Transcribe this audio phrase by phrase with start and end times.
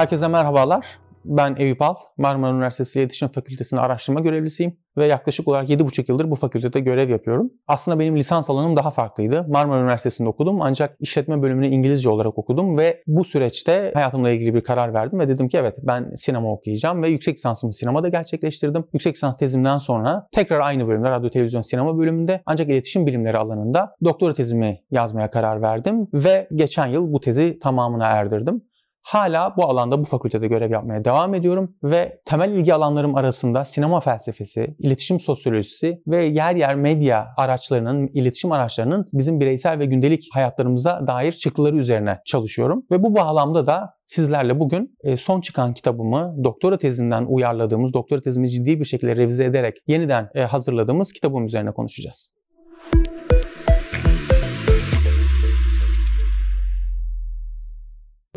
[0.00, 0.86] Herkese merhabalar.
[1.24, 6.34] Ben Eyüp Al, Marmara Üniversitesi İletişim Fakültesi'nde araştırma görevlisiyim ve yaklaşık olarak 7,5 yıldır bu
[6.34, 7.50] fakültede görev yapıyorum.
[7.68, 9.46] Aslında benim lisans alanım daha farklıydı.
[9.48, 14.64] Marmara Üniversitesi'nde okudum ancak işletme bölümünü İngilizce olarak okudum ve bu süreçte hayatımla ilgili bir
[14.64, 18.84] karar verdim ve dedim ki evet ben sinema okuyacağım ve yüksek lisansımı sinemada gerçekleştirdim.
[18.92, 23.94] Yüksek lisans tezimden sonra tekrar aynı bölümde radyo, televizyon, sinema bölümünde ancak iletişim bilimleri alanında
[24.04, 28.62] doktora tezimi yazmaya karar verdim ve geçen yıl bu tezi tamamına erdirdim.
[29.02, 34.00] Hala bu alanda bu fakültede görev yapmaya devam ediyorum ve temel ilgi alanlarım arasında sinema
[34.00, 41.06] felsefesi, iletişim sosyolojisi ve yer yer medya araçlarının, iletişim araçlarının bizim bireysel ve gündelik hayatlarımıza
[41.06, 42.86] dair çıktıları üzerine çalışıyorum.
[42.90, 48.50] Ve bu bağlamda da sizlerle bugün e, son çıkan kitabımı doktora tezinden uyarladığımız, doktora tezimi
[48.50, 52.34] ciddi bir şekilde revize ederek yeniden e, hazırladığımız kitabım üzerine konuşacağız.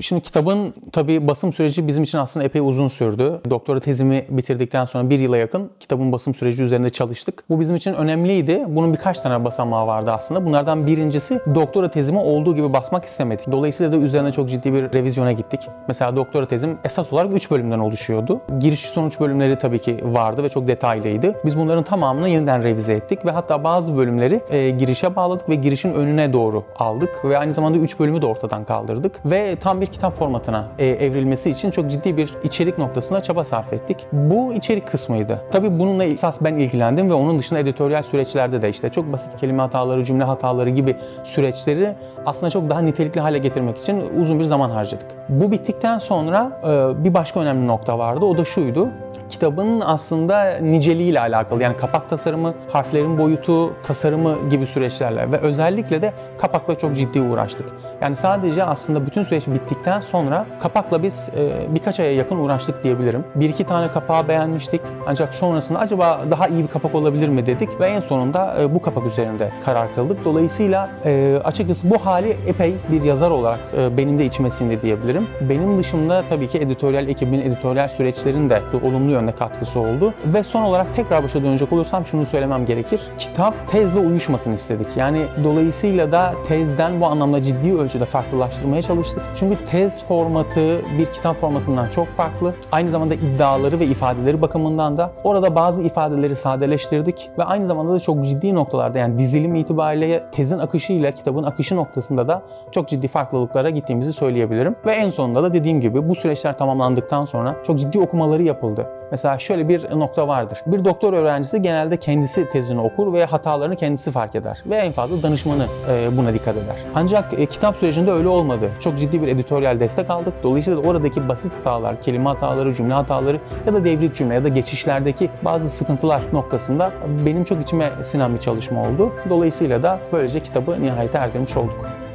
[0.00, 3.40] Şimdi kitabın tabii basım süreci bizim için aslında epey uzun sürdü.
[3.50, 7.44] Doktora tezimi bitirdikten sonra bir yıla yakın kitabın basım süreci üzerinde çalıştık.
[7.50, 8.64] Bu bizim için önemliydi.
[8.68, 10.46] Bunun birkaç tane basamağı vardı aslında.
[10.46, 13.52] Bunlardan birincisi doktora tezimi olduğu gibi basmak istemedik.
[13.52, 15.60] Dolayısıyla da üzerine çok ciddi bir revizyona gittik.
[15.88, 18.40] Mesela doktora tezim esas olarak 3 bölümden oluşuyordu.
[18.60, 21.34] Giriş sonuç bölümleri tabii ki vardı ve çok detaylıydı.
[21.44, 25.94] Biz bunların tamamını yeniden revize ettik ve hatta bazı bölümleri e, girişe bağladık ve girişin
[25.94, 30.18] önüne doğru aldık ve aynı zamanda 3 bölümü de ortadan kaldırdık ve tam bir kitap
[30.18, 34.06] formatına e, evrilmesi için çok ciddi bir içerik noktasında çaba sarf ettik.
[34.12, 35.40] Bu içerik kısmıydı.
[35.50, 39.62] Tabii bununla esas ben ilgilendim ve onun dışında editoryal süreçlerde de işte çok basit kelime
[39.62, 41.94] hataları, cümle hataları gibi süreçleri
[42.26, 45.06] aslında çok daha nitelikli hale getirmek için uzun bir zaman harcadık.
[45.28, 48.24] Bu bittikten sonra e, bir başka önemli nokta vardı.
[48.24, 48.88] O da şuydu
[49.30, 51.62] kitabın aslında niceliğiyle alakalı.
[51.62, 57.66] Yani kapak tasarımı, harflerin boyutu, tasarımı gibi süreçlerle ve özellikle de kapakla çok ciddi uğraştık.
[58.00, 59.46] Yani sadece aslında bütün süreç
[59.78, 63.24] bittikten sonra kapakla biz e, birkaç aya yakın uğraştık diyebilirim.
[63.34, 67.80] Bir iki tane kapağı beğenmiştik ancak sonrasında acaba daha iyi bir kapak olabilir mi dedik
[67.80, 70.24] ve en sonunda e, bu kapak üzerinde karar kıldık.
[70.24, 75.26] Dolayısıyla e, açıkçası bu hali epey bir yazar olarak e, benim de içime sindi diyebilirim.
[75.40, 80.14] Benim dışında tabii ki editoryal ekibin, editoryal süreçlerin de olumlu yönde katkısı oldu.
[80.26, 83.00] Ve son olarak tekrar başa dönecek olursam şunu söylemem gerekir.
[83.18, 84.88] Kitap tezle uyuşmasını istedik.
[84.96, 89.22] Yani dolayısıyla da tezden bu anlamda ciddi ölçüde farklılaştırmaya çalıştık.
[89.34, 92.54] Çünkü tez formatı bir kitap formatından çok farklı.
[92.72, 97.98] Aynı zamanda iddiaları ve ifadeleri bakımından da orada bazı ifadeleri sadeleştirdik ve aynı zamanda da
[97.98, 102.42] çok ciddi noktalarda yani dizilim itibariyle tezin akışı ile kitabın akışı noktasında da
[102.72, 104.76] çok ciddi farklılıklara gittiğimizi söyleyebilirim.
[104.86, 108.86] Ve en sonunda da dediğim gibi bu süreçler tamamlandıktan sonra çok ciddi okumaları yapıldı.
[109.10, 110.62] Mesela şöyle bir nokta vardır.
[110.66, 114.62] Bir doktor öğrencisi genelde kendisi tezini okur ve hatalarını kendisi fark eder.
[114.66, 116.76] Ve en fazla danışmanı e, buna dikkat eder.
[116.94, 118.70] Ancak e, kitap sürecinde öyle olmadı.
[118.80, 120.34] Çok ciddi bir editoryal destek aldık.
[120.42, 124.48] Dolayısıyla da oradaki basit hatalar, kelime hataları, cümle hataları ya da devrik cümle ya da
[124.48, 126.92] geçişlerdeki bazı sıkıntılar noktasında
[127.26, 129.12] benim çok içime sinen bir çalışma oldu.
[129.30, 132.07] Dolayısıyla da böylece kitabı nihayete erdirmiş olduk.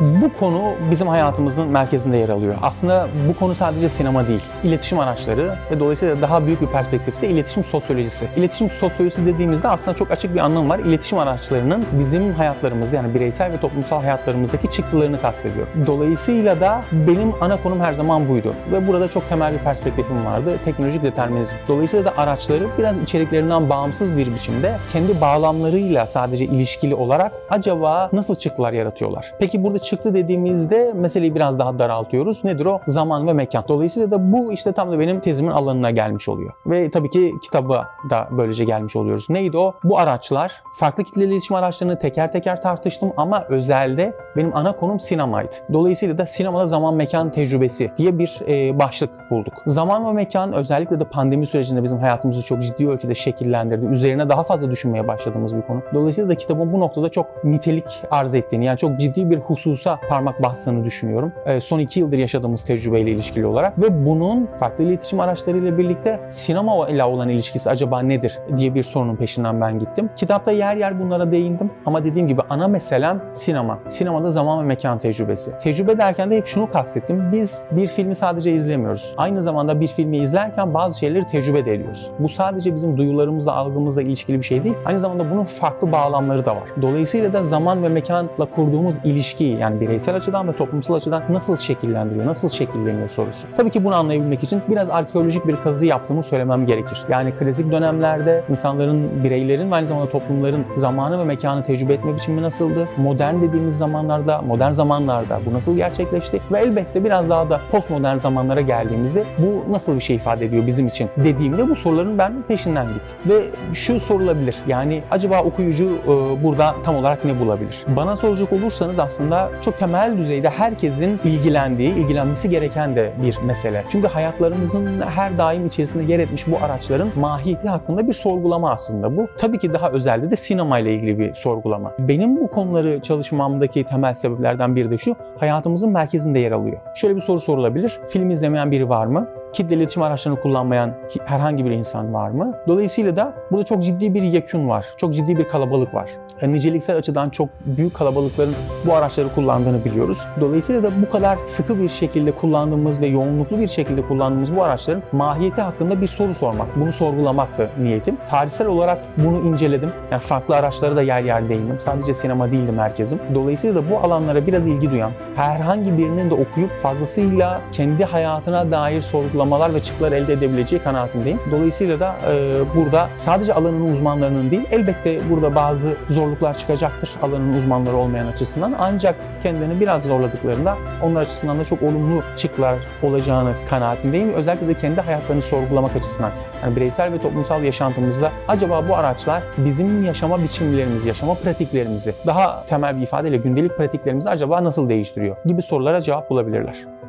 [0.00, 2.54] Bu konu bizim hayatımızın merkezinde yer alıyor.
[2.62, 7.64] Aslında bu konu sadece sinema değil, iletişim araçları ve dolayısıyla daha büyük bir perspektifte iletişim
[7.64, 8.28] sosyolojisi.
[8.36, 10.78] İletişim sosyolojisi dediğimizde aslında çok açık bir anlam var.
[10.78, 15.66] İletişim araçlarının bizim hayatlarımızda yani bireysel ve toplumsal hayatlarımızdaki çıktılarını kastediyor.
[15.86, 20.58] Dolayısıyla da benim ana konum her zaman buydu ve burada çok temel bir perspektifim vardı.
[20.64, 21.54] Teknolojik determinizm.
[21.68, 28.34] Dolayısıyla da araçları biraz içeriklerinden bağımsız bir biçimde kendi bağlamlarıyla sadece ilişkili olarak acaba nasıl
[28.34, 29.32] çıktılar yaratıyorlar?
[29.38, 32.44] Peki burada çıktı dediğimizde meseleyi biraz daha daraltıyoruz.
[32.44, 32.80] Nedir o?
[32.86, 33.64] Zaman ve mekan.
[33.68, 36.52] Dolayısıyla da bu işte tam da benim tezimin alanına gelmiş oluyor.
[36.66, 39.30] Ve tabii ki kitaba da böylece gelmiş oluyoruz.
[39.30, 39.74] Neydi o?
[39.84, 45.54] Bu araçlar, farklı kitleli iletişim araçlarını teker teker tartıştım ama özelde benim ana konum sinemaydı.
[45.72, 49.54] Dolayısıyla da sinemada zaman mekan tecrübesi diye bir e, başlık bulduk.
[49.66, 53.86] Zaman ve mekan özellikle de pandemi sürecinde bizim hayatımızı çok ciddi ölçüde şekillendirdi.
[53.86, 55.82] Üzerine daha fazla düşünmeye başladığımız bir konu.
[55.94, 59.40] Dolayısıyla da kitabın bu noktada çok nitelik arz ettiğini yani çok ciddi bir
[59.76, 61.32] hususa parmak bastığını düşünüyorum.
[61.46, 66.88] E, son iki yıldır yaşadığımız tecrübeyle ilişkili olarak ve bunun farklı iletişim araçlarıyla birlikte sinema
[66.88, 70.10] ile olan ilişkisi acaba nedir diye bir sorunun peşinden ben gittim.
[70.16, 73.78] Kitapta yer yer bunlara değindim ama dediğim gibi ana meselem sinema.
[73.88, 75.58] Sinemada zaman ve mekan tecrübesi.
[75.58, 77.32] Tecrübe derken de hep şunu kastettim.
[77.32, 79.14] Biz bir filmi sadece izlemiyoruz.
[79.16, 82.10] Aynı zamanda bir filmi izlerken bazı şeyleri tecrübe de ediyoruz.
[82.18, 84.76] Bu sadece bizim duyularımızla, algımızla ilişkili bir şey değil.
[84.84, 86.68] Aynı zamanda bunun farklı bağlamları da var.
[86.82, 92.26] Dolayısıyla da zaman ve mekanla kurduğumuz ilişkiyi yani bireysel açıdan ve toplumsal açıdan nasıl şekillendiriyor,
[92.26, 93.46] nasıl şekilleniyor sorusu.
[93.56, 96.98] Tabii ki bunu anlayabilmek için biraz arkeolojik bir kazı yaptığımı söylemem gerekir.
[97.08, 102.42] Yani klasik dönemlerde insanların, bireylerin ve aynı zamanda toplumların zamanı ve mekanı tecrübe etme biçimi
[102.42, 102.88] nasıldı?
[102.96, 106.40] Modern dediğimiz zamanlarda, modern zamanlarda bu nasıl gerçekleşti?
[106.52, 110.86] Ve elbette biraz daha da postmodern zamanlara geldiğimizde bu nasıl bir şey ifade ediyor bizim
[110.86, 113.16] için dediğimde bu soruların ben peşinden gittim.
[113.26, 113.42] Ve
[113.72, 114.56] şu sorulabilir.
[114.66, 117.84] Yani acaba okuyucu e, burada tam olarak ne bulabilir?
[117.96, 123.84] Bana soracak olursanız aslında çok temel düzeyde herkesin ilgilendiği, ilgilenmesi gereken de bir mesele.
[123.88, 129.28] Çünkü hayatlarımızın her daim içerisinde yer etmiş bu araçların mahiyeti hakkında bir sorgulama aslında bu.
[129.38, 131.92] Tabii ki daha özelde de sinema ile ilgili bir sorgulama.
[131.98, 136.78] Benim bu konuları çalışmamdaki temel sebeplerden biri de şu, hayatımızın merkezinde yer alıyor.
[136.94, 138.00] Şöyle bir soru sorulabilir.
[138.08, 139.28] Film izlemeyen biri var mı?
[139.56, 140.94] Kitle iletişim araçlarını kullanmayan
[141.24, 142.54] herhangi bir insan var mı?
[142.68, 144.86] Dolayısıyla da burada çok ciddi bir yekün var.
[144.96, 146.10] Çok ciddi bir kalabalık var.
[146.42, 148.54] Yani niceliksel açıdan çok büyük kalabalıkların
[148.86, 150.26] bu araçları kullandığını biliyoruz.
[150.40, 155.02] Dolayısıyla da bu kadar sıkı bir şekilde kullandığımız ve yoğunluklu bir şekilde kullandığımız bu araçların
[155.12, 156.66] mahiyeti hakkında bir soru sormak.
[156.76, 158.16] Bunu sorgulamaktı niyetim.
[158.30, 159.92] Tarihsel olarak bunu inceledim.
[160.10, 161.80] Yani farklı araçlara da yer yer değindim.
[161.80, 163.18] Sadece sinema değildi merkezim.
[163.34, 169.02] Dolayısıyla da bu alanlara biraz ilgi duyan, herhangi birinin de okuyup fazlasıyla kendi hayatına dair
[169.02, 171.40] sorgulama uygulamalar ve çıktılar elde edebileceği kanaatindeyim.
[171.50, 177.96] Dolayısıyla da e, burada sadece alanın uzmanlarının değil, elbette burada bazı zorluklar çıkacaktır alanın uzmanları
[177.96, 178.74] olmayan açısından.
[178.78, 184.32] Ancak kendilerini biraz zorladıklarında onlar açısından da çok olumlu çıktılar olacağını kanaatindeyim.
[184.32, 186.30] Özellikle de kendi hayatlarını sorgulamak açısından.
[186.62, 192.96] Yani bireysel ve toplumsal yaşantımızda acaba bu araçlar bizim yaşama biçimlerimizi, yaşama pratiklerimizi, daha temel
[192.96, 197.05] bir ifadeyle gündelik pratiklerimizi acaba nasıl değiştiriyor gibi sorulara cevap bulabilirler.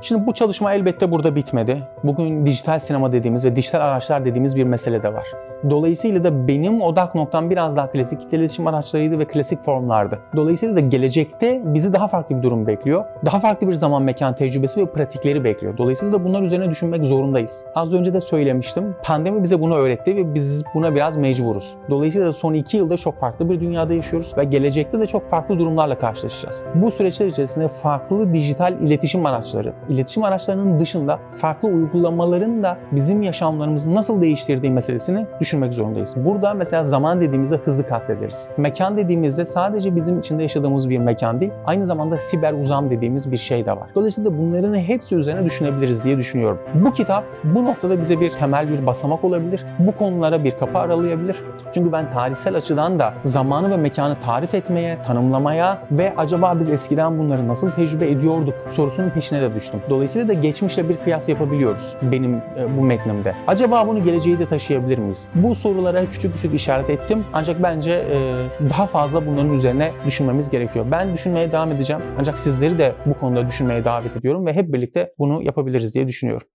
[0.00, 1.82] Şimdi bu çalışma elbette burada bitmedi.
[2.04, 5.26] Bugün dijital sinema dediğimiz ve dijital araçlar dediğimiz bir mesele de var.
[5.70, 10.18] Dolayısıyla da benim odak noktam biraz daha klasik kitle iletişim araçlarıydı ve klasik formlardı.
[10.36, 13.04] Dolayısıyla da gelecekte bizi daha farklı bir durum bekliyor.
[13.24, 15.78] Daha farklı bir zaman mekan tecrübesi ve pratikleri bekliyor.
[15.78, 17.64] Dolayısıyla da bunlar üzerine düşünmek zorundayız.
[17.74, 18.96] Az önce de söylemiştim.
[19.04, 21.74] Pandemi bize bunu öğretti ve biz buna biraz mecburuz.
[21.90, 25.58] Dolayısıyla da son iki yılda çok farklı bir dünyada yaşıyoruz ve gelecekte de çok farklı
[25.58, 26.64] durumlarla karşılaşacağız.
[26.74, 33.94] Bu süreçler içerisinde farklı dijital iletişim araçları, iletişim araçlarının dışında farklı uygulamaların da bizim yaşamlarımızı
[33.94, 36.14] nasıl değiştirdiği meselesini düşünmek zorundayız.
[36.16, 38.48] Burada mesela zaman dediğimizde hızlı kastederiz.
[38.56, 43.36] Mekan dediğimizde sadece bizim içinde yaşadığımız bir mekan değil, aynı zamanda siber uzam dediğimiz bir
[43.36, 43.88] şey de var.
[43.94, 46.58] Dolayısıyla bunların hepsi üzerine düşünebiliriz diye düşünüyorum.
[46.74, 49.64] Bu kitap bu noktada bize bir temel bir basamak olabilir.
[49.78, 51.36] Bu konulara bir kapı aralayabilir.
[51.74, 57.18] Çünkü ben tarihsel açıdan da zamanı ve mekanı tarif etmeye, tanımlamaya ve acaba biz eskiden
[57.18, 59.80] bunları nasıl tecrübe ediyorduk sorusunun peşine de düştüm.
[59.90, 62.42] Dolayısıyla da geçmişle bir kıyas yapabiliyoruz benim e,
[62.78, 63.34] bu metnimde.
[63.46, 65.28] Acaba bunu geleceğe de taşıyabilir miyiz?
[65.44, 67.24] Bu sorulara küçük küçük işaret ettim.
[67.32, 68.34] Ancak bence e,
[68.70, 70.86] daha fazla bunların üzerine düşünmemiz gerekiyor.
[70.90, 72.02] Ben düşünmeye devam edeceğim.
[72.18, 76.46] Ancak sizleri de bu konuda düşünmeye davet ediyorum ve hep birlikte bunu yapabiliriz diye düşünüyorum.